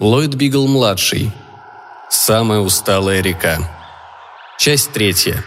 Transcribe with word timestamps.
Ллойд 0.00 0.36
Бигл-младший. 0.36 1.32
Самая 2.08 2.60
усталая 2.60 3.20
река. 3.20 3.58
Часть 4.56 4.92
третья. 4.92 5.44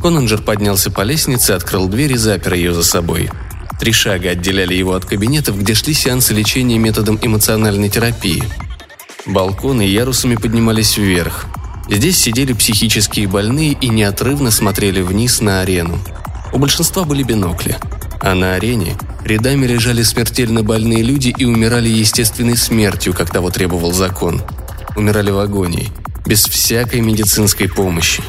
Конанджер 0.00 0.42
поднялся 0.42 0.92
по 0.92 1.00
лестнице, 1.00 1.52
открыл 1.52 1.88
дверь 1.88 2.12
и 2.12 2.16
запер 2.16 2.54
ее 2.54 2.72
за 2.72 2.84
собой. 2.84 3.30
Три 3.80 3.90
шага 3.90 4.30
отделяли 4.30 4.74
его 4.74 4.94
от 4.94 5.04
кабинетов, 5.04 5.58
где 5.58 5.74
шли 5.74 5.92
сеансы 5.92 6.34
лечения 6.34 6.78
методом 6.78 7.18
эмоциональной 7.20 7.88
терапии. 7.88 8.44
Балконы 9.26 9.82
ярусами 9.82 10.36
поднимались 10.36 10.96
вверх. 10.96 11.46
Здесь 11.88 12.18
сидели 12.18 12.52
психические 12.52 13.26
больные 13.26 13.72
и 13.72 13.88
неотрывно 13.88 14.52
смотрели 14.52 15.00
вниз 15.00 15.40
на 15.40 15.62
арену. 15.62 15.98
У 16.52 16.58
большинства 16.58 17.02
были 17.02 17.24
бинокли. 17.24 17.76
А 18.24 18.34
на 18.34 18.54
арене 18.54 18.96
рядами 19.22 19.66
лежали 19.66 20.02
смертельно 20.02 20.62
больные 20.62 21.02
люди 21.02 21.34
и 21.36 21.44
умирали 21.44 21.90
естественной 21.90 22.56
смертью, 22.56 23.12
как 23.12 23.30
того 23.30 23.50
требовал 23.50 23.92
закон. 23.92 24.40
Умирали 24.96 25.30
в 25.30 25.38
агонии, 25.38 25.90
без 26.24 26.46
всякой 26.46 27.02
медицинской 27.02 27.68
помощи. 27.68 28.22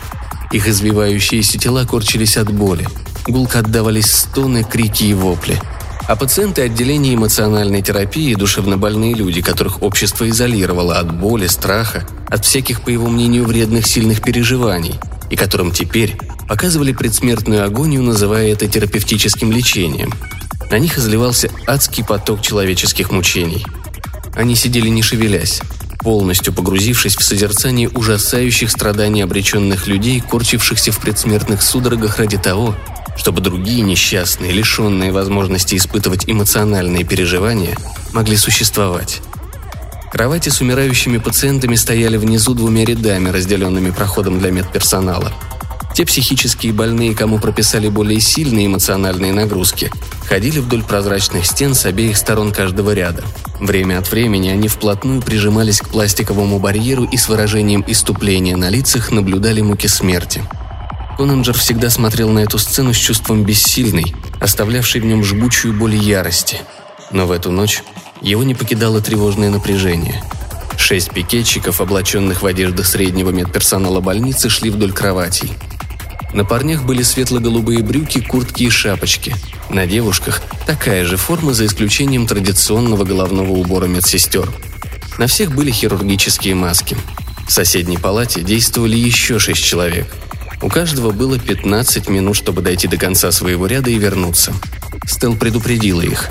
Их 0.52 0.68
извивающиеся 0.68 1.58
тела 1.58 1.86
корчились 1.86 2.36
от 2.36 2.52
боли. 2.52 2.86
Гулко 3.26 3.60
отдавались 3.60 4.12
стоны, 4.12 4.66
крики 4.66 5.06
и 5.06 5.14
вопли. 5.14 5.62
А 6.10 6.18
пациенты 6.18 6.64
отделения 6.64 7.16
эмоциональной 7.16 7.82
терапии– 7.82 8.36
душевнобольные 8.36 9.14
люди, 9.14 9.42
которых 9.42 9.82
общество 9.82 10.28
изолировало 10.30 11.00
от 11.00 11.18
боли, 11.18 11.48
страха, 11.48 12.06
от 12.28 12.44
всяких, 12.44 12.82
по 12.82 12.90
его 12.90 13.08
мнению, 13.08 13.46
вредных 13.46 13.88
сильных 13.88 14.22
переживаний, 14.22 15.00
и 15.30 15.38
которым 15.38 15.72
теперь 15.72 16.18
показывали 16.48 16.94
предсмертную 16.94 17.66
агонию, 17.66 18.04
называя 18.04 18.52
это 18.52 18.68
терапевтическим 18.68 19.52
лечением. 19.52 20.14
На 20.70 20.80
них 20.80 20.98
изливался 20.98 21.50
адский 21.68 22.04
поток 22.04 22.42
человеческих 22.42 23.12
мучений. 23.12 23.66
Они 24.36 24.56
сидели 24.56 24.90
не 24.90 25.02
шевелясь, 25.02 25.62
полностью 26.00 26.54
погрузившись 26.54 27.16
в 27.16 27.24
созерцание 27.24 27.90
ужасающих 27.90 28.70
страданий 28.70 29.22
обреченных 29.22 29.88
людей, 29.88 30.22
корчившихся 30.22 30.92
в 30.92 31.00
предсмертных 31.00 31.62
судорогах 31.62 32.20
ради 32.20 32.38
того, 32.38 32.76
чтобы 33.16 33.42
другие 33.42 33.82
несчастные, 33.82 34.52
лишенные 34.52 35.12
возможности 35.12 35.76
испытывать 35.76 36.26
эмоциональные 36.28 37.06
переживания, 37.06 37.78
могли 38.12 38.36
существовать. 38.36 39.22
Кровати 40.12 40.50
с 40.50 40.62
умирающими 40.62 41.18
пациентами 41.18 41.76
стояли 41.76 42.18
внизу 42.18 42.54
двумя 42.54 42.86
рядами, 42.86 43.30
разделенными 43.30 43.92
проходом 43.92 44.40
для 44.40 44.52
медперсонала. 44.52 45.34
Те 45.96 46.04
психические 46.06 46.74
больные, 46.74 47.16
кому 47.16 47.40
прописали 47.40 47.88
более 47.88 48.20
сильные 48.20 48.66
эмоциональные 48.66 49.32
нагрузки, 49.32 49.90
ходили 50.28 50.60
вдоль 50.60 50.84
прозрачных 50.84 51.46
стен 51.46 51.74
с 51.74 51.86
обеих 51.86 52.18
сторон 52.18 52.52
каждого 52.52 52.94
ряда. 52.94 53.24
Время 53.62 54.00
от 54.00 54.12
времени 54.12 54.50
они 54.50 54.68
вплотную 54.68 55.22
прижимались 55.22 55.80
к 55.80 55.88
пластиковому 55.88 56.60
барьеру 56.60 57.06
и 57.06 57.16
с 57.16 57.30
выражением 57.30 57.82
иступления 57.88 58.58
на 58.58 58.70
лицах 58.70 59.14
наблюдали 59.14 59.62
муки 59.62 59.88
смерти. 59.88 60.44
Конанджер 61.18 61.58
всегда 61.58 61.90
смотрел 61.90 62.30
на 62.30 62.40
эту 62.40 62.58
сцену 62.58 62.94
с 62.94 62.98
чувством 62.98 63.46
бессильной, 63.46 64.14
оставлявшей 64.42 65.00
в 65.00 65.06
нем 65.06 65.24
жгучую 65.24 65.74
боль 65.74 65.96
ярости. 65.96 66.60
Но 67.12 67.26
в 67.26 67.32
эту 67.32 67.52
ночь 67.52 67.84
его 68.20 68.44
не 68.44 68.54
покидало 68.54 69.00
тревожное 69.00 69.50
напряжение. 69.50 70.22
Шесть 70.76 71.12
пикетчиков, 71.12 71.80
облаченных 71.80 72.42
в 72.42 72.46
одежды 72.46 72.84
среднего 72.84 73.30
медперсонала 73.30 74.02
больницы, 74.02 74.50
шли 74.50 74.70
вдоль 74.70 74.92
кроватей– 74.92 75.54
на 76.36 76.44
парнях 76.44 76.84
были 76.84 77.02
светло-голубые 77.02 77.82
брюки, 77.82 78.20
куртки 78.20 78.64
и 78.64 78.70
шапочки. 78.70 79.34
На 79.70 79.88
девушках 79.88 80.42
такая 80.68 81.06
же 81.06 81.16
форма, 81.16 81.54
за 81.54 81.66
исключением 81.66 82.28
традиционного 82.28 83.06
головного 83.06 83.52
убора 83.52 83.86
медсестер. 83.86 84.52
На 85.18 85.28
всех 85.28 85.56
были 85.56 85.72
хирургические 85.72 86.54
маски. 86.54 86.98
В 87.48 87.54
соседней 87.54 87.98
палате 87.98 88.42
действовали 88.42 88.98
еще 88.98 89.40
шесть 89.40 89.64
человек. 89.64 90.14
У 90.62 90.68
каждого 90.68 91.12
было 91.12 91.40
15 91.40 92.10
минут, 92.10 92.36
чтобы 92.36 92.62
дойти 92.62 92.90
до 92.90 92.98
конца 92.98 93.32
своего 93.32 93.66
ряда 93.66 93.90
и 93.90 93.98
вернуться. 93.98 94.54
Стелл 95.08 95.38
предупредила 95.38 96.02
их. 96.02 96.30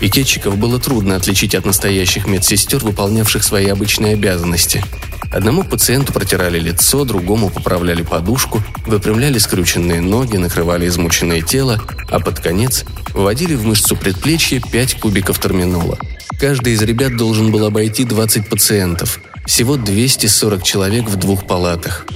Пикетчиков 0.00 0.56
было 0.56 0.78
трудно 0.78 1.16
отличить 1.16 1.56
от 1.56 1.66
настоящих 1.66 2.28
медсестер, 2.28 2.78
выполнявших 2.84 3.42
свои 3.42 3.66
обычные 3.66 4.14
обязанности– 4.14 4.84
Одному 5.30 5.62
пациенту 5.62 6.12
протирали 6.12 6.58
лицо, 6.58 7.04
другому 7.04 7.50
поправляли 7.50 8.02
подушку, 8.02 8.62
выпрямляли 8.86 9.38
скрюченные 9.38 10.00
ноги, 10.00 10.36
накрывали 10.36 10.88
измученное 10.88 11.40
тело, 11.40 11.80
а 12.10 12.18
под 12.18 12.40
конец 12.40 12.84
вводили 13.14 13.54
в 13.54 13.64
мышцу 13.64 13.94
предплечья 13.94 14.60
5 14.60 15.00
кубиков 15.00 15.38
терминола. 15.38 15.98
Каждый 16.40 16.72
из 16.72 16.82
ребят 16.82 17.16
должен 17.16 17.52
был 17.52 17.64
обойти 17.64 18.04
20 18.04 18.48
пациентов, 18.48 19.20
всего 19.46 19.76
240 19.76 20.64
человек 20.64 21.08
в 21.08 21.16
двух 21.16 21.46
палатах. 21.46 22.06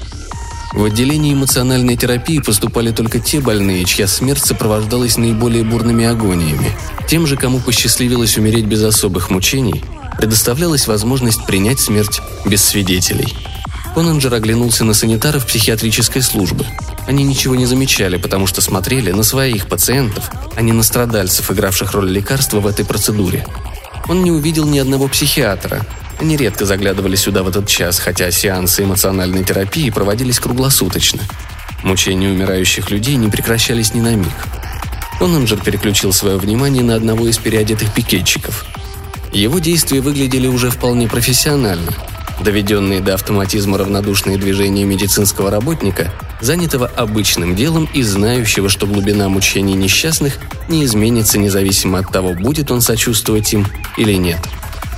В 0.73 0.83
отделении 0.83 1.35
эмоциональной 1.35 1.97
терапии 1.97 2.41
поступали 2.41 2.91
только 2.91 3.21
те 3.21 3.39
больные, 3.39 3.85
чья 3.85 4.09
смерть 4.09 4.45
сопровождалась 4.45 5.17
наиболее 5.17 5.63
бурными 5.63 6.05
агониями. 6.05 6.73
Тем 7.07 7.29
же, 7.29 7.37
кому 7.37 7.61
посчастливилось 7.61 8.37
умереть 8.39 8.65
без 8.65 8.83
особых 8.83 9.31
мучений, 9.31 9.85
предоставлялась 10.17 10.87
возможность 10.87 11.47
принять 11.47 11.81
смерть 11.81 12.21
без 12.45 12.65
свидетелей. 12.65 13.35
Конанджер 13.95 14.35
оглянулся 14.35 14.85
на 14.85 14.93
санитаров 14.93 15.47
психиатрической 15.47 16.21
службы. 16.21 16.67
Они 17.07 17.23
ничего 17.23 17.55
не 17.55 17.65
замечали, 17.65 18.17
потому 18.17 18.49
что 18.49 18.61
смотрели 18.61 19.13
на 19.13 19.23
своих 19.23 19.69
пациентов, 19.69 20.31
а 20.57 20.63
не 20.63 20.73
на 20.73 20.83
страдальцев, 20.83 21.51
игравших 21.51 21.93
роль 21.93 22.11
лекарства 22.11 22.59
в 22.59 22.67
этой 22.67 22.85
процедуре. 22.85 23.47
Он 24.09 24.25
не 24.25 24.33
увидел 24.33 24.67
ни 24.67 24.79
одного 24.79 25.07
психиатра. 25.07 25.87
Они 26.21 26.37
редко 26.37 26.65
заглядывали 26.65 27.15
сюда 27.15 27.43
в 27.43 27.49
этот 27.49 27.69
час, 27.69 28.01
хотя 28.01 28.31
сеансы 28.33 28.83
эмоциональной 28.83 29.45
терапии 29.45 29.91
проводились 29.91 30.41
круглосуточно. 30.41 31.23
Мучения 31.85 32.31
умирающих 32.31 32.91
людей 32.91 33.15
не 33.15 33.29
прекращались 33.29 33.95
ни 33.95 34.01
на 34.01 34.15
миг. 34.17 34.35
Конанджер 35.19 35.61
переключил 35.61 36.13
свое 36.13 36.37
внимание 36.37 36.83
на 36.83 36.97
одного 36.97 37.29
из 37.29 37.39
переодетых 37.39 37.95
пикетчиков– 37.95 38.67
его 39.39 39.59
действия 39.59 40.01
выглядели 40.01 40.47
уже 40.47 40.71
вполне 40.71 41.09
профессионально. 41.09 41.93
Доведенные 42.41 43.01
до 43.01 43.15
автоматизма 43.15 43.79
равнодушные 43.79 44.39
движения 44.39 44.85
медицинского 44.85 45.51
работника, 45.51 46.13
занятого 46.41 46.87
обычным 46.87 47.55
делом 47.55 47.89
и 47.93 48.03
знающего, 48.03 48.69
что 48.69 48.87
глубина 48.87 49.29
мучений 49.29 49.75
несчастных 49.75 50.39
не 50.69 50.85
изменится 50.85 51.39
независимо 51.39 52.01
от 52.01 52.11
того, 52.11 52.35
будет 52.35 52.71
он 52.71 52.81
сочувствовать 52.81 53.53
им 53.53 53.67
или 53.97 54.15
нет. 54.15 54.39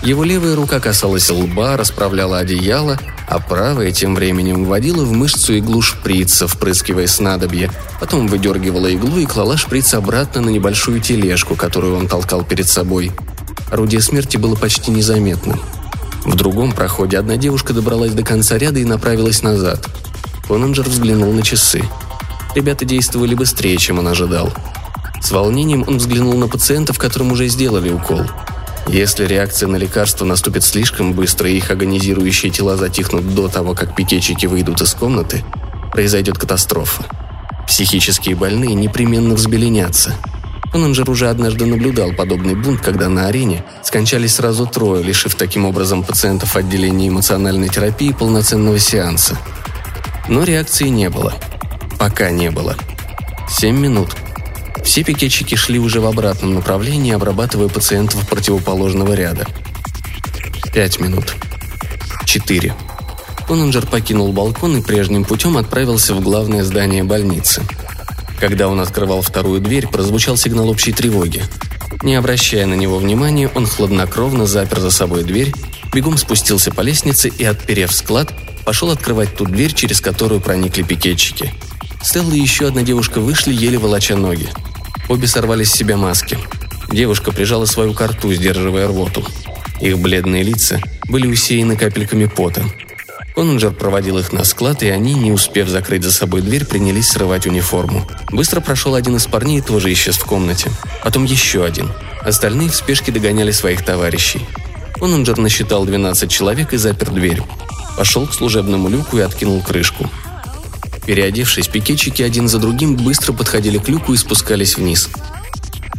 Его 0.02 0.24
левая 0.24 0.54
рука 0.54 0.80
касалась 0.80 1.30
лба, 1.30 1.76
расправляла 1.76 2.38
одеяло, 2.38 2.98
а 3.28 3.38
правая 3.38 3.90
тем 3.90 4.14
временем 4.14 4.64
вводила 4.64 5.04
в 5.04 5.12
мышцу 5.12 5.56
иглу 5.56 5.82
шприца, 5.82 6.46
впрыскивая 6.46 7.06
снадобье, 7.06 7.70
потом 8.00 8.26
выдергивала 8.28 8.86
иглу 8.86 9.18
и 9.18 9.26
клала 9.26 9.56
шприц 9.56 9.94
обратно 9.94 10.42
на 10.42 10.50
небольшую 10.50 11.00
тележку, 11.00 11.54
которую 11.54 11.96
он 11.96 12.06
толкал 12.08 12.44
перед 12.44 12.68
собой– 12.68 13.12
Орудие 13.70 14.00
смерти 14.00 14.36
было 14.36 14.54
почти 14.54 14.90
незаметным. 14.90 15.60
В 16.24 16.36
другом 16.36 16.72
проходе 16.72 17.18
одна 17.18 17.36
девушка 17.36 17.72
добралась 17.72 18.12
до 18.12 18.22
конца 18.22 18.58
ряда 18.58 18.78
и 18.78 18.84
направилась 18.84 19.42
назад. 19.42 19.88
Конанджер 20.46 20.88
взглянул 20.88 21.32
на 21.32 21.42
часы. 21.42 21.82
Ребята 22.54 22.84
действовали 22.84 23.34
быстрее, 23.34 23.76
чем 23.76 23.98
он 23.98 24.08
ожидал. 24.08 24.52
С 25.20 25.32
волнением 25.32 25.84
он 25.86 25.98
взглянул 25.98 26.34
на 26.34 26.46
пациентов, 26.46 26.98
которым 26.98 27.32
уже 27.32 27.48
сделали 27.48 27.90
укол. 27.90 28.22
Если 28.86 29.26
реакция 29.26 29.68
на 29.68 29.76
лекарство 29.76 30.24
наступит 30.24 30.62
слишком 30.62 31.12
быстро 31.12 31.50
и 31.50 31.56
их 31.56 31.70
агонизирующие 31.70 32.52
тела 32.52 32.76
затихнут 32.76 33.34
до 33.34 33.48
того, 33.48 33.74
как 33.74 33.96
пикетчики 33.96 34.46
выйдут 34.46 34.80
из 34.80 34.94
комнаты, 34.94 35.44
произойдет 35.90 36.38
катастрофа. 36.38 37.04
Психические 37.66 38.36
больные 38.36 38.74
непременно 38.74 39.34
взбеленятся– 39.34 40.14
Конанджер 40.72 41.08
уже 41.08 41.30
однажды 41.30 41.64
наблюдал 41.64 42.12
подобный 42.12 42.54
бунт, 42.54 42.80
когда 42.80 43.08
на 43.08 43.28
арене 43.28 43.64
скончались 43.82 44.34
сразу 44.34 44.66
трое, 44.66 45.02
лишив 45.02 45.34
таким 45.34 45.64
образом 45.64 46.02
пациентов 46.02 46.56
отделения 46.56 47.08
эмоциональной 47.08 47.68
терапии 47.68 48.12
полноценного 48.12 48.78
сеанса. 48.78 49.38
Но 50.28 50.44
реакции 50.44 50.88
не 50.88 51.08
было. 51.08 51.34
Пока 51.98 52.30
не 52.30 52.50
было. 52.50 52.76
Семь 53.48 53.78
минут. 53.78 54.16
Все 54.84 55.02
пикетчики 55.02 55.54
шли 55.54 55.78
уже 55.78 56.00
в 56.00 56.06
обратном 56.06 56.54
направлении, 56.54 57.12
обрабатывая 57.12 57.68
пациентов 57.68 58.28
противоположного 58.28 59.14
ряда. 59.14 59.46
Пять 60.72 61.00
минут. 61.00 61.34
Четыре. 62.24 62.74
Конанджер 63.46 63.86
покинул 63.86 64.32
балкон 64.32 64.76
и 64.76 64.82
прежним 64.82 65.24
путем 65.24 65.56
отправился 65.56 66.14
в 66.14 66.20
главное 66.20 66.64
здание 66.64 67.04
больницы– 67.04 67.62
когда 68.38 68.68
он 68.68 68.80
открывал 68.80 69.22
вторую 69.22 69.60
дверь, 69.60 69.88
прозвучал 69.88 70.36
сигнал 70.36 70.68
общей 70.68 70.92
тревоги. 70.92 71.42
Не 72.02 72.14
обращая 72.14 72.66
на 72.66 72.74
него 72.74 72.98
внимания, 72.98 73.50
он 73.54 73.66
хладнокровно 73.66 74.46
запер 74.46 74.80
за 74.80 74.90
собой 74.90 75.24
дверь, 75.24 75.52
бегом 75.92 76.18
спустился 76.18 76.70
по 76.70 76.82
лестнице 76.82 77.28
и, 77.28 77.44
отперев 77.44 77.92
склад, 77.92 78.32
пошел 78.64 78.90
открывать 78.90 79.36
ту 79.36 79.46
дверь, 79.46 79.72
через 79.72 80.00
которую 80.00 80.40
проникли 80.40 80.82
пикетчики. 80.82 81.54
Стелла 82.02 82.32
и 82.32 82.40
еще 82.40 82.68
одна 82.68 82.82
девушка 82.82 83.20
вышли, 83.20 83.54
еле 83.54 83.78
волоча 83.78 84.16
ноги. 84.16 84.48
Обе 85.08 85.26
сорвали 85.26 85.64
с 85.64 85.72
себя 85.72 85.96
маски. 85.96 86.38
Девушка 86.90 87.32
прижала 87.32 87.64
свою 87.64 87.94
карту, 87.94 88.32
сдерживая 88.32 88.88
рвоту. 88.88 89.24
Их 89.80 89.98
бледные 89.98 90.42
лица 90.42 90.80
были 91.08 91.26
усеяны 91.26 91.76
капельками 91.76 92.26
пота. 92.26 92.64
Конунджер 93.36 93.72
проводил 93.72 94.16
их 94.16 94.32
на 94.32 94.44
склад, 94.44 94.82
и 94.82 94.88
они, 94.88 95.12
не 95.12 95.30
успев 95.30 95.68
закрыть 95.68 96.02
за 96.02 96.10
собой 96.10 96.40
дверь, 96.40 96.64
принялись 96.64 97.08
срывать 97.08 97.46
униформу. 97.46 98.08
Быстро 98.30 98.62
прошел 98.62 98.94
один 98.94 99.16
из 99.16 99.26
парней 99.26 99.58
и 99.58 99.60
тоже 99.60 99.92
исчез 99.92 100.16
в 100.16 100.24
комнате. 100.24 100.70
Потом 101.04 101.24
еще 101.24 101.62
один. 101.62 101.92
Остальные 102.22 102.70
в 102.70 102.74
спешке 102.74 103.12
догоняли 103.12 103.50
своих 103.50 103.84
товарищей. 103.84 104.40
Конунджер 104.94 105.36
насчитал 105.36 105.84
12 105.84 106.30
человек 106.30 106.72
и 106.72 106.78
запер 106.78 107.10
дверь. 107.10 107.42
Пошел 107.98 108.26
к 108.26 108.32
служебному 108.32 108.88
люку 108.88 109.18
и 109.18 109.20
откинул 109.20 109.60
крышку. 109.60 110.08
Переодевшись, 111.04 111.68
пикетчики 111.68 112.22
один 112.22 112.48
за 112.48 112.58
другим 112.58 112.96
быстро 112.96 113.34
подходили 113.34 113.76
к 113.76 113.86
люку 113.90 114.14
и 114.14 114.16
спускались 114.16 114.78
вниз. 114.78 115.10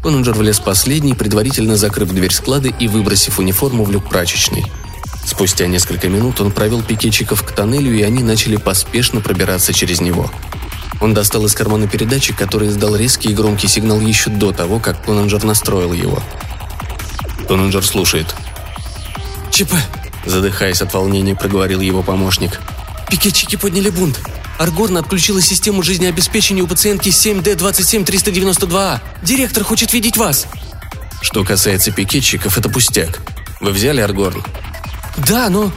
Конунджер 0.01 0.33
влез 0.33 0.59
последний, 0.59 1.13
предварительно 1.13 1.77
закрыв 1.77 2.09
дверь 2.09 2.33
склада 2.33 2.69
и 2.69 2.87
выбросив 2.87 3.37
униформу 3.37 3.83
в 3.83 3.91
люк 3.91 4.09
прачечной. 4.09 4.65
Спустя 5.27 5.67
несколько 5.67 6.07
минут 6.07 6.39
он 6.39 6.51
провел 6.51 6.81
пикетчиков 6.81 7.43
к 7.43 7.51
тоннелю, 7.51 7.93
и 7.93 8.01
они 8.01 8.23
начали 8.23 8.55
поспешно 8.55 9.19
пробираться 9.19 9.73
через 9.73 9.99
него. 9.99 10.31
Он 11.01 11.13
достал 11.13 11.45
из 11.45 11.53
кармана 11.53 11.85
передатчик, 11.85 12.37
который 12.37 12.69
издал 12.69 12.95
резкий 12.95 13.31
и 13.31 13.33
громкий 13.33 13.67
сигнал 13.67 13.99
еще 13.99 14.29
до 14.29 14.53
того, 14.53 14.79
как 14.79 15.03
Конунджер 15.03 15.43
настроил 15.43 15.91
его. 15.91 16.23
Конунджер 17.45 17.85
слушает. 17.85 18.33
ЧП!» 19.51 19.73
Задыхаясь 20.25 20.81
от 20.81 20.93
волнения, 20.93 21.35
проговорил 21.35 21.81
его 21.81 22.03
помощник. 22.03 22.61
«Пикетчики 23.11 23.57
подняли 23.57 23.89
бунт. 23.89 24.21
Аргорн 24.57 24.95
отключила 24.95 25.41
систему 25.41 25.83
жизнеобеспечения 25.83 26.63
у 26.63 26.67
пациентки 26.67 27.09
7D27392А. 27.09 29.01
Директор 29.23 29.65
хочет 29.65 29.91
видеть 29.91 30.15
вас!» 30.15 30.47
Что 31.21 31.43
касается 31.43 31.91
пикетчиков, 31.91 32.57
это 32.57 32.69
пустяк. 32.69 33.21
Вы 33.59 33.71
взяли 33.71 33.99
Аргорн? 33.99 34.41
«Да, 35.17 35.49
но...» 35.49 35.71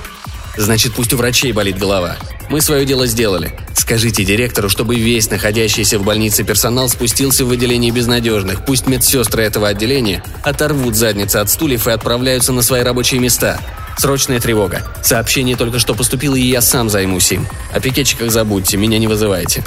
Значит, 0.57 0.95
пусть 0.95 1.13
у 1.13 1.17
врачей 1.17 1.53
болит 1.53 1.79
голова. 1.79 2.17
Мы 2.49 2.61
свое 2.61 2.85
дело 2.85 3.07
сделали. 3.07 3.53
Скажите 3.75 4.25
директору, 4.25 4.69
чтобы 4.69 4.97
весь 4.97 5.31
находящийся 5.31 5.99
в 5.99 6.05
больнице 6.05 6.43
персонал 6.43 6.89
спустился 6.89 7.45
в 7.45 7.51
отделение 7.51 7.93
безнадежных. 7.93 8.65
Пусть 8.65 8.87
медсестры 8.87 9.45
этого 9.45 9.69
отделения 9.69 10.23
оторвут 10.43 10.97
задницы 10.97 11.37
от 11.37 11.49
стульев 11.49 11.87
и 11.87 11.93
отправляются 11.93 12.53
на 12.53 12.63
свои 12.63 12.83
рабочие 12.83 13.21
места. 13.21 13.61
Срочная 13.97 14.41
тревога. 14.41 14.83
Сообщение 15.03 15.57
только 15.57 15.79
что 15.79 15.95
поступило, 15.95 16.35
и 16.35 16.43
я 16.43 16.61
сам 16.61 16.91
займусь 16.91 17.33
им. 17.33 17.47
О 17.73 17.81
пикетчиках 17.81 18.31
забудьте, 18.31 18.77
меня 18.77 18.99
не 18.99 19.07
вызывайте. 19.07 19.65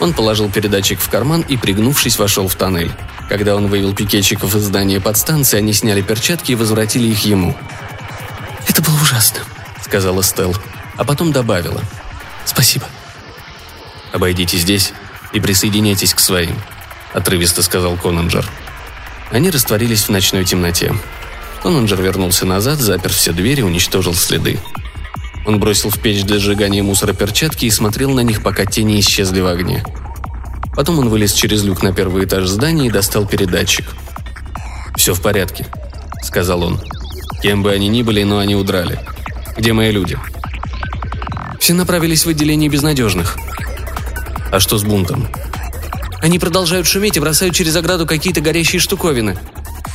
Он 0.00 0.14
положил 0.14 0.50
передатчик 0.50 1.00
в 1.00 1.08
карман 1.10 1.44
и, 1.48 1.56
пригнувшись, 1.56 2.18
вошел 2.18 2.48
в 2.48 2.54
тоннель. 2.54 2.92
Когда 3.28 3.56
он 3.56 3.66
вывел 3.66 3.94
пикетчиков 3.94 4.54
из 4.54 4.62
здания 4.62 5.00
подстанции, 5.00 5.58
они 5.58 5.72
сняли 5.72 6.02
перчатки 6.02 6.52
и 6.52 6.56
возвратили 6.56 7.08
их 7.08 7.24
ему. 7.24 7.56
«Это 9.20 9.40
было 9.40 9.40
ужасно»,— 9.40 9.40
сказала 9.84 10.22
Стелл, 10.22 10.56
а 10.96 11.04
потом 11.04 11.32
добавила. 11.32 11.80
«Спасибо». 12.44 12.86
«Обойдите 14.12 14.56
здесь 14.56 14.92
и 15.32 15.40
присоединяйтесь 15.40 16.14
к 16.14 16.20
своим»,— 16.20 16.56
отрывисто 17.12 17.62
сказал 17.62 17.96
Конанджер. 17.96 18.46
Они 19.30 19.50
растворились 19.50 20.04
в 20.04 20.08
ночной 20.08 20.44
темноте. 20.44 20.92
Конанджер 21.62 22.02
вернулся 22.02 22.46
назад, 22.46 22.80
запер 22.80 23.12
все 23.12 23.32
двери, 23.32 23.62
уничтожил 23.62 24.14
следы. 24.14 24.58
Он 25.46 25.60
бросил 25.60 25.90
в 25.90 25.98
печь 26.00 26.24
для 26.24 26.38
сжигания 26.38 26.82
мусора 26.82 27.12
перчатки 27.12 27.66
и 27.66 27.70
смотрел 27.70 28.10
на 28.10 28.20
них, 28.20 28.42
пока 28.42 28.64
тени 28.64 28.98
исчезли 29.00 29.40
в 29.40 29.46
огне. 29.46 29.84
Потом 30.74 30.98
он 30.98 31.08
вылез 31.08 31.32
через 31.32 31.62
люк 31.62 31.82
на 31.82 31.92
первый 31.92 32.24
этаж 32.24 32.46
здания 32.46 32.86
и 32.86 32.90
достал 32.90 33.26
передатчик. 33.26 33.84
«Все 34.96 35.14
в 35.14 35.20
порядке»,— 35.20 35.66
сказал 36.22 36.62
он. 36.62 36.80
«Кем 37.42 37.62
бы 37.62 37.70
они 37.70 37.88
ни 37.88 38.02
были, 38.02 38.22
но 38.24 38.38
они 38.38 38.54
удрали. 38.54 38.98
Где 39.60 39.74
мои 39.74 39.92
люди?» 39.92 40.18
«Все 41.60 41.74
направились 41.74 42.24
в 42.24 42.30
отделение 42.30 42.70
безнадежных». 42.70 43.36
«А 44.50 44.58
что 44.58 44.78
с 44.78 44.84
бунтом?» 44.84 45.28
«Они 46.22 46.38
продолжают 46.38 46.86
шуметь 46.86 47.18
и 47.18 47.20
бросают 47.20 47.54
через 47.54 47.76
ограду 47.76 48.06
какие-то 48.06 48.40
горящие 48.40 48.80
штуковины. 48.80 49.36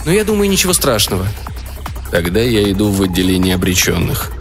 Но 0.05 0.11
я 0.11 0.23
думаю, 0.23 0.51
ничего 0.51 0.71
страшного». 0.71 1.25
Тогда 2.11 2.41
я 2.41 2.71
иду 2.71 2.91
в 2.91 3.01
отделение 3.01 3.55
обреченных. 3.55 4.31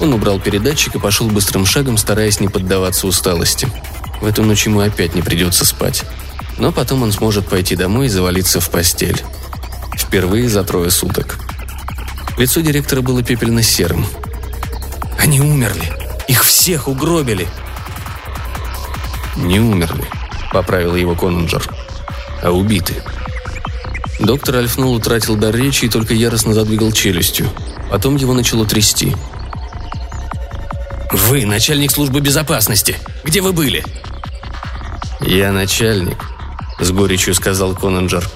Он 0.00 0.14
убрал 0.14 0.38
передатчик 0.38 0.94
и 0.94 1.00
пошел 1.00 1.26
быстрым 1.26 1.66
шагом, 1.66 1.98
стараясь 1.98 2.38
не 2.38 2.46
поддаваться 2.46 3.08
усталости. 3.08 3.68
В 4.20 4.26
эту 4.26 4.44
ночь 4.44 4.66
ему 4.66 4.78
опять 4.78 5.16
не 5.16 5.22
придется 5.22 5.66
спать. 5.66 6.04
Но 6.58 6.70
потом 6.70 7.02
он 7.02 7.10
сможет 7.10 7.48
пойти 7.48 7.74
домой 7.74 8.06
и 8.06 8.08
завалиться 8.08 8.60
в 8.60 8.70
постель. 8.70 9.20
Впервые 9.98 10.48
за 10.48 10.62
трое 10.62 10.92
суток. 10.92 11.40
Лицо 12.38 12.60
директора 12.60 13.00
было 13.00 13.24
пепельно-серым. 13.24 14.06
«Они 15.18 15.40
умерли! 15.40 15.92
Их 16.28 16.44
всех 16.44 16.88
угробили!» 16.88 17.46
«Не 19.36 19.60
умерли»,— 19.60 20.04
поправил 20.52 20.96
его 20.96 21.14
Конунджер,— 21.14 21.62
«а 22.42 22.50
убиты». 22.50 23.02
Доктор 24.18 24.56
Альфнул 24.56 24.94
утратил 24.94 25.36
дар 25.36 25.54
речи 25.54 25.84
и 25.84 25.88
только 25.88 26.12
яростно 26.12 26.52
задвигал 26.52 26.90
челюстью. 26.90 27.48
Потом 27.90 28.16
его 28.16 28.34
начало 28.34 28.66
трясти. 28.66 29.14
«Вы 31.12 31.46
начальник 31.46 31.90
службы 31.90 32.20
безопасности. 32.20 32.96
Где 33.24 33.40
вы 33.40 33.52
были?» 33.52 33.84
«Я 35.20 35.52
начальник»,— 35.52 36.18
с 36.80 36.90
горечью 36.90 37.34
сказал 37.34 37.74
Конанджер, 37.74 38.28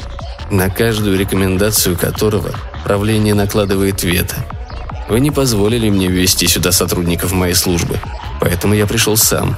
на 0.51 0.71
каждую 0.71 1.19
рекомендацию 1.19 1.97
которого 1.97 2.55
правление 2.85 3.35
накладывает 3.35 4.03
вето. 4.03 4.37
Вы 5.09 5.21
не 5.21 5.31
позволили 5.31 5.91
мне 5.91 6.09
ввести 6.09 6.47
сюда 6.47 6.73
сотрудников 6.73 7.33
моей 7.33 7.55
службы, 7.55 7.99
поэтому 8.41 8.75
я 8.75 8.87
пришел 8.87 9.17
сам. 9.17 9.57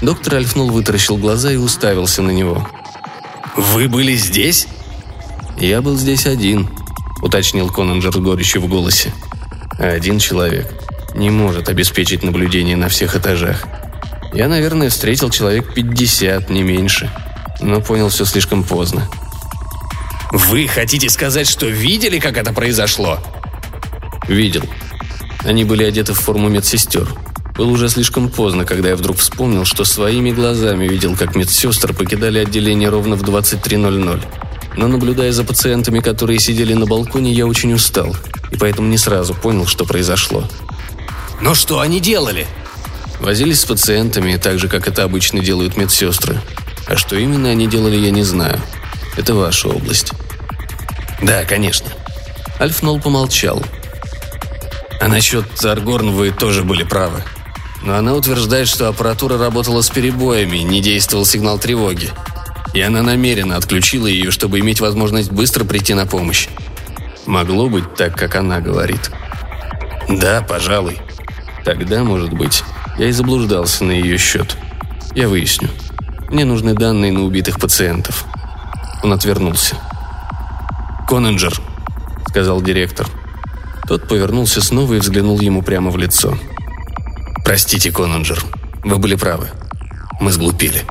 Доктор 0.00 0.36
Альфнул 0.36 0.70
вытаращил 0.70 1.16
глаза 1.16 1.52
и 1.52 1.56
уставился 1.56 2.22
на 2.22 2.30
него. 2.30 2.68
«Вы 3.56 3.88
были 3.88 4.14
здесь?» 4.14 4.66
«Я 5.58 5.82
был 5.82 5.96
здесь 5.96 6.26
один»,— 6.26 6.68
уточнил 7.22 7.68
Конанджер 7.70 8.12
с 8.12 8.16
горечью 8.16 8.62
в 8.62 8.68
голосе. 8.68 9.12
«Один 9.78 10.18
человек 10.18 10.72
не 11.14 11.30
может 11.30 11.68
обеспечить 11.68 12.22
наблюдение 12.22 12.76
на 12.76 12.88
всех 12.88 13.16
этажах. 13.16 13.64
Я, 14.32 14.48
наверное, 14.48 14.90
встретил 14.90 15.30
человек 15.30 15.72
50, 15.74 16.50
не 16.50 16.62
меньше, 16.62 17.10
но 17.60 17.80
понял 17.80 18.08
все 18.08 18.24
слишком 18.24 18.64
поздно. 18.64 19.08
«Вы 20.32 20.66
хотите 20.66 21.08
сказать, 21.08 21.48
что 21.48 21.66
видели, 21.66 22.18
как 22.18 22.36
это 22.36 22.52
произошло?» 22.52 23.20
«Видел. 24.28 24.64
Они 25.44 25.64
были 25.64 25.84
одеты 25.84 26.14
в 26.14 26.20
форму 26.20 26.48
медсестер. 26.48 27.08
Было 27.56 27.70
уже 27.70 27.88
слишком 27.88 28.28
поздно, 28.30 28.64
когда 28.64 28.88
я 28.88 28.96
вдруг 28.96 29.18
вспомнил, 29.18 29.64
что 29.64 29.84
своими 29.84 30.32
глазами 30.32 30.88
видел, 30.88 31.16
как 31.16 31.36
медсестры 31.36 31.94
покидали 31.94 32.38
отделение 32.38 32.88
ровно 32.88 33.16
в 33.16 33.22
23.00. 33.22 34.24
Но 34.76 34.88
наблюдая 34.88 35.30
за 35.30 35.44
пациентами, 35.44 36.00
которые 36.00 36.40
сидели 36.40 36.74
на 36.74 36.86
балконе, 36.86 37.32
я 37.32 37.46
очень 37.46 37.72
устал, 37.72 38.16
и 38.50 38.56
поэтому 38.56 38.88
не 38.88 38.98
сразу 38.98 39.34
понял, 39.34 39.66
что 39.66 39.84
произошло. 39.84 40.44
«Но 41.40 41.54
что 41.54 41.80
они 41.80 42.00
делали?» 42.00 42.46
Возились 43.20 43.60
с 43.60 43.64
пациентами, 43.64 44.36
так 44.36 44.58
же, 44.58 44.68
как 44.68 44.88
это 44.88 45.04
обычно 45.04 45.40
делают 45.40 45.76
медсестры. 45.76 46.40
А 46.86 46.96
что 46.96 47.16
именно 47.16 47.48
они 47.48 47.66
делали, 47.66 47.96
я 47.96 48.10
не 48.10 48.22
знаю. 48.22 48.60
Это 49.16 49.34
ваша 49.34 49.68
область. 49.68 50.12
Да, 51.22 51.44
конечно. 51.44 51.86
Альфнол 52.60 53.00
помолчал. 53.00 53.62
А 55.04 55.08
насчет 55.08 55.62
Аргорн 55.62 56.12
вы 56.12 56.30
тоже 56.30 56.64
были 56.64 56.82
правы. 56.82 57.22
Но 57.82 57.94
она 57.94 58.14
утверждает, 58.14 58.66
что 58.68 58.88
аппаратура 58.88 59.36
работала 59.36 59.82
с 59.82 59.90
перебоями, 59.90 60.56
не 60.60 60.80
действовал 60.80 61.26
сигнал 61.26 61.58
тревоги. 61.58 62.08
И 62.72 62.80
она 62.80 63.02
намеренно 63.02 63.58
отключила 63.58 64.06
ее, 64.06 64.30
чтобы 64.30 64.60
иметь 64.60 64.80
возможность 64.80 65.30
быстро 65.30 65.66
прийти 65.66 65.92
на 65.92 66.06
помощь. 66.06 66.48
Могло 67.26 67.68
быть 67.68 67.94
так, 67.96 68.16
как 68.16 68.34
она 68.34 68.60
говорит. 68.60 69.10
Да, 70.08 70.40
пожалуй. 70.40 70.98
Тогда, 71.66 72.02
может 72.02 72.32
быть, 72.32 72.64
я 72.96 73.08
и 73.08 73.12
заблуждался 73.12 73.84
на 73.84 73.92
ее 73.92 74.16
счет. 74.16 74.56
Я 75.14 75.28
выясню. 75.28 75.68
Мне 76.30 76.46
нужны 76.46 76.72
данные 76.72 77.12
на 77.12 77.24
убитых 77.24 77.60
пациентов. 77.60 78.24
Он 79.02 79.12
отвернулся. 79.12 79.76
«Конненджер»,— 81.06 81.60
сказал 82.30 82.62
директор. 82.62 83.06
Тот 83.86 84.08
повернулся 84.08 84.62
снова 84.62 84.94
и 84.94 84.98
взглянул 84.98 85.40
ему 85.40 85.62
прямо 85.62 85.90
в 85.90 85.96
лицо. 85.96 86.38
«Простите, 87.44 87.92
Конненджер, 87.92 88.42
вы 88.82 88.96
были 88.98 89.14
правы. 89.14 89.48
Мы 90.20 90.32
сглупили». 90.32 90.82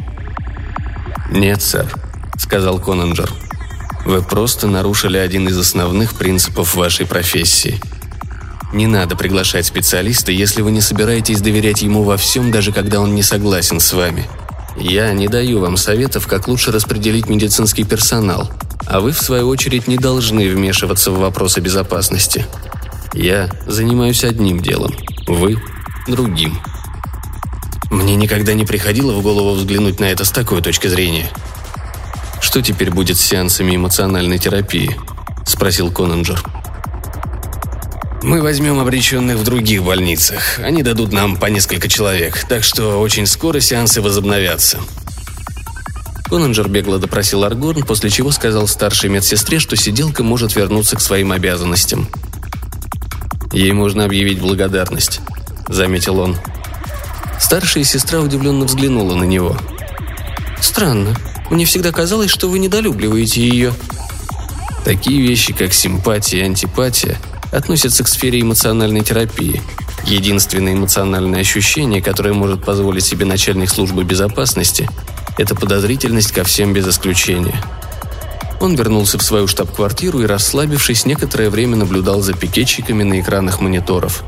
«Нет, 1.31 1.61
сэр»,— 1.61 1.91
сказал 2.37 2.79
Конненджер. 2.79 3.31
«Вы 4.05 4.21
просто 4.21 4.67
нарушили 4.67 5.17
один 5.17 5.47
из 5.47 5.57
основных 5.57 6.13
принципов 6.13 6.75
вашей 6.75 7.07
профессии. 7.07 7.81
Не 8.73 8.87
надо 8.87 9.15
приглашать 9.15 9.65
специалиста, 9.65 10.31
если 10.31 10.61
вы 10.61 10.71
не 10.71 10.81
собираетесь 10.81 11.41
доверять 11.41 11.81
ему 11.81 12.03
во 12.03 12.17
всем, 12.17 12.51
даже 12.51 12.71
когда 12.71 13.01
он 13.01 13.15
не 13.15 13.23
согласен 13.23 13.79
с 13.79 13.93
вами. 13.93 14.27
Я 14.77 15.13
не 15.13 15.27
даю 15.27 15.59
вам 15.59 15.77
советов, 15.77 16.27
как 16.27 16.47
лучше 16.47 16.71
распределить 16.71 17.29
медицинский 17.29 17.83
персонал, 17.83 18.51
а 18.87 18.99
вы, 18.99 19.11
в 19.11 19.21
свою 19.21 19.47
очередь, 19.47 19.87
не 19.87 19.97
должны 19.97 20.49
вмешиваться 20.49 21.11
в 21.11 21.19
вопросы 21.19 21.59
безопасности. 21.59 22.45
Я 23.13 23.49
занимаюсь 23.67 24.23
одним 24.23 24.59
делом, 24.59 24.91
вы– 25.27 25.61
другим. 26.07 26.59
Мне 27.91 28.15
никогда 28.15 28.53
не 28.53 28.65
приходило 28.65 29.13
в 29.13 29.21
голову 29.21 29.53
взглянуть 29.53 29.99
на 29.99 30.05
это 30.05 30.25
с 30.25 30.31
такой 30.31 30.61
точки 30.61 30.87
зрения. 30.87 31.29
«Что 32.41 32.61
теперь 32.61 32.91
будет 32.91 33.17
с 33.17 33.21
сеансами 33.21 33.75
эмоциональной 33.75 34.39
терапии?»– 34.39 34.97
спросил 35.45 35.91
Конанджер. 35.91 36.43
Мы 38.23 38.41
возьмем 38.41 38.79
обреченных 38.79 39.37
в 39.37 39.43
других 39.43 39.83
больницах. 39.83 40.57
Они 40.59 40.81
дадут 40.81 41.11
нам 41.11 41.35
по 41.35 41.47
несколько 41.47 41.89
человек, 41.89 42.45
так 42.47 42.63
что 42.63 43.01
очень 43.01 43.27
скоро 43.27 43.59
сеансы 43.59 44.01
возобновятся. 44.01 44.79
Конанджер 46.29 46.69
бегло 46.69 46.99
допросил 46.99 47.43
Аргорн, 47.43 47.83
после 47.83 48.09
чего 48.09 48.31
сказал 48.31 48.67
старшей 48.67 49.09
медсестре, 49.09 49.59
что 49.59 49.75
сиделка 49.75 50.23
может 50.23 50.55
вернуться 50.55 50.95
к 50.95 51.01
своим 51.01 51.33
обязанностям. 51.33 52.07
«Ей 53.53 53.71
можно 53.71 54.05
объявить 54.05 54.39
благодарность»,— 54.39 55.21
заметил 55.67 56.19
он. 56.19 56.35
Старшая 57.39 57.83
сестра 57.83 58.19
удивленно 58.19 58.65
взглянула 58.65 59.15
на 59.15 59.23
него. 59.23 59.55
«Странно. 60.59 61.15
Мне 61.49 61.65
всегда 61.65 61.91
казалось, 61.91 62.31
что 62.31 62.49
вы 62.49 62.59
недолюбливаете 62.59 63.47
ее». 63.47 63.73
Такие 64.83 65.21
вещи, 65.21 65.53
как 65.53 65.73
симпатия 65.73 66.39
и 66.39 66.43
антипатия— 66.43 67.17
относятся 67.53 68.03
к 68.03 68.07
сфере 68.07 68.41
эмоциональной 68.41 69.01
терапии. 69.01 69.61
Единственное 70.05 70.73
эмоциональное 70.73 71.41
ощущение, 71.41 72.01
которое 72.01 72.33
может 72.33 72.65
позволить 72.65 73.05
себе 73.05 73.25
начальник 73.25 73.69
службы 73.69 74.03
безопасности, 74.03 74.89
это 75.37 75.55
подозрительность 75.55 76.31
ко 76.31 76.43
всем 76.43 76.73
без 76.73 76.87
исключения. 76.87 77.55
Он 78.63 78.75
вернулся 78.75 79.19
в 79.19 79.21
свою 79.21 79.47
штаб-квартиру 79.47 80.21
и, 80.21 80.25
расслабившись, 80.25 81.05
некоторое 81.05 81.51
время 81.51 81.75
наблюдал 81.75 82.21
за 82.21 82.33
пикетчиками 82.33 83.03
на 83.03 83.19
экранах 83.19 83.59
мониторов. 83.59 84.23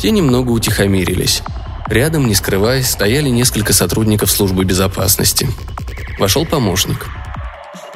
Те 0.00 0.10
немного 0.10 0.50
утихомирились. 0.50 1.42
Рядом, 1.86 2.26
не 2.26 2.34
скрываясь, 2.34 2.90
стояли 2.90 3.28
несколько 3.28 3.72
сотрудников 3.72 4.30
службы 4.30 4.64
безопасности. 4.64 5.48
Вошел 6.18 6.46
помощник. 6.46 7.06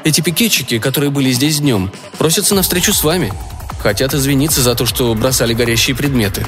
«Эти 0.05 0.21
пикетчики, 0.21 0.79
которые 0.79 1.11
были 1.11 1.33
здесь 1.33 1.59
днем, 1.59 1.91
просятся 2.19 2.55
на 2.55 2.63
встречу 2.63 2.93
с 2.93 3.03
вами», 3.03 3.33
Хотят 3.79 4.13
извиниться 4.13 4.61
за 4.61 4.75
то, 4.75 4.87
что 4.87 5.15
бросали 5.15 5.55
горящие 5.55 5.95
предметы. 5.95 6.45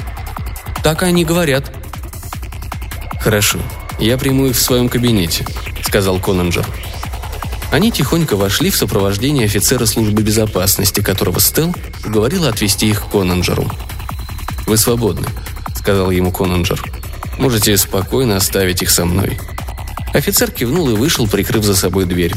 Так 0.83 1.01
они 1.01 1.23
говорят. 1.23 1.71
Хорошо, 3.21 3.59
я 3.99 4.17
приму 4.17 4.47
их 4.47 4.55
в 4.55 4.61
своем 4.61 4.89
кабинете, 4.89 5.45
сказал 5.81 6.19
Конанджер. 6.19 6.67
Они 7.71 7.89
тихонько 7.89 8.35
вошли 8.35 8.69
в 8.69 8.75
сопровождение 8.75 9.45
офицера 9.45 9.85
службы 9.85 10.21
безопасности, 10.21 10.99
которого 10.99 11.39
Стелл 11.39 11.73
говорила 12.05 12.49
отвезти 12.49 12.89
их 12.89 13.05
к 13.05 13.11
Конанджеру. 13.11 13.71
«Вы 14.67 14.77
свободны»,— 14.77 15.27
сказал 15.75 16.11
ему 16.11 16.31
Конанджер. 16.31 16.83
«Можете 17.37 17.77
спокойно 17.77 18.35
оставить 18.35 18.81
их 18.81 18.89
со 18.89 19.05
мной». 19.05 19.39
Офицер 20.13 20.51
кивнул 20.51 20.89
и 20.89 20.93
вышел, 20.95 21.27
прикрыв 21.27 21.63
за 21.63 21.75
собой 21.75 22.05
дверь. 22.05 22.35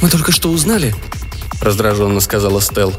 «Мы 0.00 0.08
только 0.08 0.32
что 0.32 0.50
узнали»,— 0.50 0.94
раздраженно 1.60 2.20
сказала 2.20 2.62
Стелл, 2.62 2.94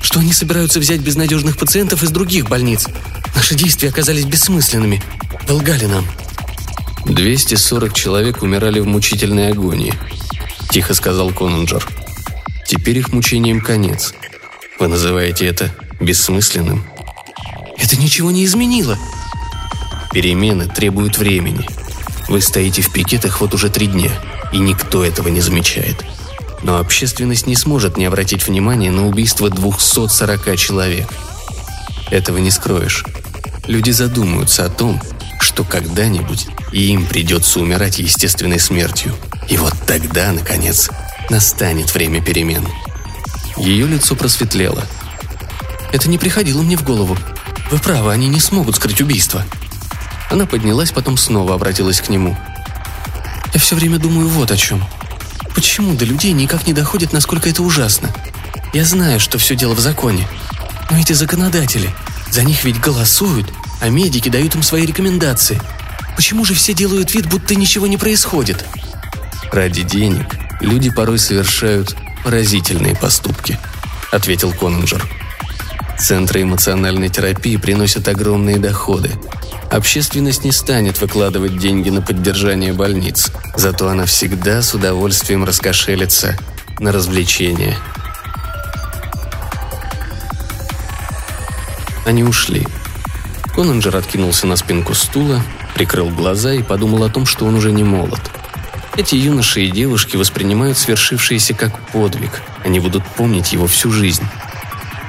что 0.00 0.20
они 0.20 0.32
собираются 0.32 0.80
взять 0.80 1.00
безнадежных 1.00 1.58
пациентов 1.58 2.02
из 2.02 2.10
других 2.10 2.48
больниц. 2.48 2.86
Наши 3.34 3.54
действия 3.54 3.90
оказались 3.90 4.24
бессмысленными. 4.24 5.02
Долгали 5.46 5.84
нам. 5.84 6.06
240 7.06 7.92
человек 7.94 8.42
умирали 8.42 8.80
в 8.80 8.86
мучительной 8.86 9.50
агонии, 9.50 9.94
тихо 10.70 10.94
сказал 10.94 11.30
Конанджер. 11.30 11.86
Теперь 12.66 12.98
их 12.98 13.12
мучениям 13.12 13.60
конец. 13.60 14.14
Вы 14.78 14.88
называете 14.88 15.46
это 15.46 15.74
бессмысленным? 15.98 16.84
Это 17.76 17.96
ничего 17.96 18.30
не 18.30 18.44
изменило. 18.44 18.96
Перемены 20.12 20.66
требуют 20.66 21.18
времени. 21.18 21.66
Вы 22.28 22.40
стоите 22.40 22.82
в 22.82 22.92
пикетах 22.92 23.40
вот 23.40 23.54
уже 23.54 23.70
три 23.70 23.86
дня, 23.86 24.10
и 24.52 24.58
никто 24.58 25.04
этого 25.04 25.28
не 25.28 25.40
замечает. 25.40 26.04
Но 26.62 26.78
общественность 26.78 27.46
не 27.46 27.56
сможет 27.56 27.96
не 27.96 28.04
обратить 28.04 28.46
внимания 28.46 28.90
на 28.90 29.08
убийство 29.08 29.50
240 29.50 30.56
человек. 30.56 31.08
Этого 32.10 32.38
не 32.38 32.50
скроешь. 32.50 33.04
Люди 33.66 33.90
задумаются 33.90 34.64
о 34.64 34.68
том, 34.68 35.00
что 35.50 35.64
когда-нибудь 35.64 36.46
и 36.70 36.92
им 36.92 37.04
придется 37.04 37.58
умирать 37.58 37.98
естественной 37.98 38.60
смертью. 38.60 39.16
И 39.48 39.56
вот 39.56 39.74
тогда, 39.84 40.30
наконец, 40.30 40.88
настанет 41.28 41.92
время 41.92 42.22
перемен. 42.22 42.64
Ее 43.56 43.88
лицо 43.88 44.14
просветлело. 44.14 44.86
«Это 45.92 46.08
не 46.08 46.18
приходило 46.18 46.62
мне 46.62 46.76
в 46.76 46.84
голову. 46.84 47.18
Вы 47.72 47.78
правы, 47.78 48.12
они 48.12 48.28
не 48.28 48.38
смогут 48.38 48.76
скрыть 48.76 49.00
убийство». 49.00 49.44
Она 50.30 50.46
поднялась, 50.46 50.92
потом 50.92 51.16
снова 51.16 51.56
обратилась 51.56 52.00
к 52.00 52.10
нему. 52.10 52.38
«Я 53.52 53.58
все 53.58 53.74
время 53.74 53.98
думаю 53.98 54.28
вот 54.28 54.52
о 54.52 54.56
чем. 54.56 54.84
Почему 55.52 55.94
до 55.94 56.04
людей 56.04 56.30
никак 56.30 56.68
не 56.68 56.74
доходит, 56.74 57.12
насколько 57.12 57.48
это 57.48 57.64
ужасно? 57.64 58.08
Я 58.72 58.84
знаю, 58.84 59.18
что 59.18 59.36
все 59.38 59.56
дело 59.56 59.74
в 59.74 59.80
законе. 59.80 60.28
Но 60.92 60.96
эти 60.96 61.12
законодатели, 61.12 61.90
за 62.30 62.44
них 62.44 62.62
ведь 62.62 62.78
голосуют, 62.78 63.52
а 63.80 63.88
медики 63.88 64.28
дают 64.28 64.54
им 64.54 64.62
свои 64.62 64.86
рекомендации. 64.86 65.60
Почему 66.16 66.44
же 66.44 66.54
все 66.54 66.74
делают 66.74 67.14
вид, 67.14 67.28
будто 67.28 67.54
ничего 67.54 67.86
не 67.86 67.96
происходит? 67.96 68.64
Ради 69.52 69.82
денег 69.82 70.36
люди 70.60 70.90
порой 70.90 71.18
совершают 71.18 71.96
поразительные 72.24 72.94
поступки, 72.94 73.58
ответил 74.12 74.52
Конанджер. 74.52 75.06
Центры 75.98 76.42
эмоциональной 76.42 77.08
терапии 77.08 77.56
приносят 77.56 78.08
огромные 78.08 78.58
доходы, 78.58 79.10
Общественность 79.70 80.42
не 80.42 80.50
станет 80.50 81.00
выкладывать 81.00 81.56
деньги 81.56 81.90
на 81.90 82.02
поддержание 82.02 82.72
больниц, 82.72 83.30
зато 83.54 83.88
она 83.88 84.04
всегда 84.04 84.62
с 84.62 84.74
удовольствием 84.74 85.44
раскошелится 85.44 86.36
на 86.80 86.90
развлечения. 86.90 87.78
Они 92.04 92.24
ушли. 92.24 92.66
Конанджер 93.54 93.96
откинулся 93.96 94.46
на 94.46 94.56
спинку 94.56 94.94
стула, 94.94 95.42
прикрыл 95.74 96.08
глаза 96.08 96.52
и 96.54 96.62
подумал 96.62 97.04
о 97.04 97.10
том, 97.10 97.26
что 97.26 97.46
он 97.46 97.54
уже 97.54 97.72
не 97.72 97.84
молод. 97.84 98.20
Эти 98.96 99.14
юноши 99.14 99.62
и 99.62 99.70
девушки 99.70 100.16
воспринимают 100.16 100.78
свершившееся 100.78 101.54
как 101.54 101.78
подвиг, 101.88 102.42
они 102.64 102.80
будут 102.80 103.04
помнить 103.06 103.52
его 103.52 103.66
всю 103.66 103.90
жизнь 103.90 104.24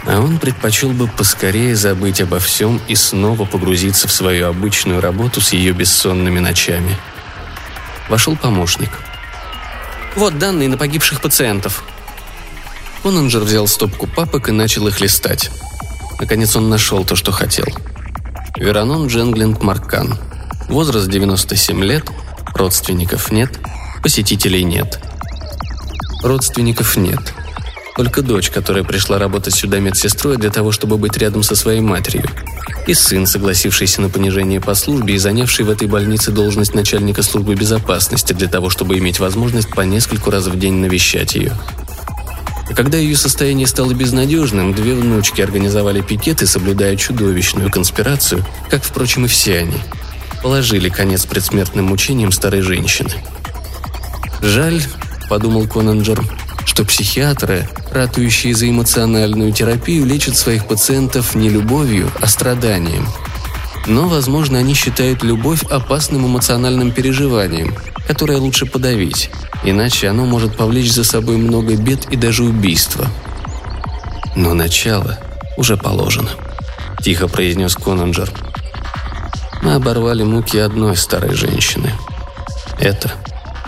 а 0.06 0.20
он 0.20 0.40
предпочел 0.40 0.92
бы 0.92 1.08
поскорее 1.08 1.76
забыть 1.76 2.22
обо 2.22 2.40
всем 2.40 2.82
и 2.88 2.96
снова 2.96 3.46
погрузиться 3.46 4.08
в 4.08 4.12
свою 4.12 4.48
обычную 4.48 5.00
работу 5.00 5.42
с 5.42 5.54
ее 5.54 5.74
бессонными 5.74 6.40
ночами. 6.40 6.98
Вошел 8.10 8.36
помощник. 8.36 8.90
«Вот 10.16 10.38
данные 10.38 10.70
на 10.70 10.78
погибших 10.78 11.22
пациентов». 11.22 11.84
Конанджер 13.04 13.42
взял 13.42 13.68
стопку 13.68 14.08
папок 14.08 14.50
и 14.50 14.52
начал 14.52 14.88
их 14.88 15.00
листать. 15.00 15.50
Наконец 16.20 16.56
он 16.56 16.70
нашел 16.70 17.04
то, 17.04 17.16
что 17.16 17.32
хотел. 17.32 17.66
Веронон 18.62 19.08
Дженглинг 19.08 19.64
Маркан. 19.64 20.14
Возраст 20.70 21.10
97 21.10 21.84
лет, 21.84 22.06
родственников 22.54 23.32
нет, 23.32 23.60
посетителей 24.04 24.64
нет. 24.64 25.00
Родственников 26.22 26.96
нет– 26.96 27.34
только 27.96 28.22
дочь, 28.22 28.50
которая 28.50 28.84
пришла 28.84 29.20
работать 29.20 29.54
сюда 29.54 29.80
медсестрой 29.80 30.38
для 30.38 30.50
того, 30.50 30.72
чтобы 30.72 30.98
быть 30.98 31.18
рядом 31.18 31.44
со 31.44 31.56
своей 31.56 31.82
матерью. 31.82 32.26
И 32.88 32.94
сын, 32.94 33.28
согласившийся 33.28 34.02
на 34.02 34.10
понижение 34.10 34.62
по 34.62 34.74
службе 34.74 35.16
и 35.16 35.18
занявший 35.18 35.66
в 35.66 35.70
этой 35.70 35.88
больнице 35.88 36.32
должность 36.32 36.74
начальника 36.74 37.22
службы 37.22 37.56
безопасности 37.56 38.34
для 38.34 38.48
того, 38.48 38.70
чтобы 38.70 38.98
иметь 38.98 39.20
возможность 39.20 39.70
по 39.70 39.82
нескольку 39.82 40.32
раз 40.32 40.48
в 40.48 40.58
день 40.58 40.76
навещать 40.76 41.36
ее. 41.36 41.54
Когда 42.76 42.98
ее 42.98 43.16
состояние 43.16 43.68
стало 43.68 43.94
безнадежным, 43.94 44.74
две 44.74 44.96
внучки 44.96 45.42
организовали 45.42 46.02
пикеты, 46.02 46.48
соблюдая 46.48 46.96
чудовищную 46.96 47.70
конспирацию, 47.70 48.46
как, 48.70 48.84
впрочем, 48.84 49.26
и 49.26 49.28
все 49.28 49.60
они. 49.60 49.78
Положили 50.42 50.90
конец 50.90 51.26
предсмертным 51.26 51.86
мучениям 51.86 52.32
старой 52.32 52.62
женщины. 52.62 53.12
«Жаль»,— 54.42 54.82
подумал 55.30 55.68
Конанджер, 55.68 56.24
что 56.66 56.86
психиатры, 56.86 57.68
ратующие 57.92 58.56
за 58.56 58.70
эмоциональную 58.70 59.52
терапию, 59.52 60.06
лечат 60.06 60.38
своих 60.38 60.66
пациентов 60.66 61.36
не 61.36 61.50
любовью, 61.50 62.10
а 62.22 62.28
страданием. 62.28 63.06
Но, 63.88 64.08
возможно, 64.08 64.60
они 64.60 64.74
считают 64.74 65.24
любовь 65.24 65.64
опасным 65.64 66.26
эмоциональным 66.26 66.92
переживанием, 66.92 67.76
которое 68.12 68.40
лучше 68.40 68.66
подавить, 68.66 69.30
иначе 69.64 70.10
оно 70.10 70.26
может 70.26 70.58
повлечь 70.58 70.92
за 70.92 71.06
собой 71.06 71.38
много 71.38 71.78
бед 71.78 72.08
и 72.12 72.18
даже 72.18 72.44
убийства. 72.44 73.08
Но 74.36 74.54
начало 74.54 75.18
уже 75.56 75.78
положено, 75.78 76.28
тихо 77.02 77.30
произнес 77.30 77.74
Конанджер. 77.74 78.30
Мы 79.62 79.76
оборвали 79.76 80.24
муки 80.24 80.58
одной 80.58 80.98
старой 80.98 81.36
женщины. 81.36 81.94
Это 82.80 83.14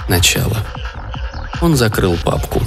начало. 0.09 0.57
Он 1.61 1.77
закрыл 1.77 2.17
папку. 2.21 2.61